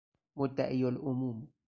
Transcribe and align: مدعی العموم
مدعی 0.35 0.83
العموم 0.83 1.47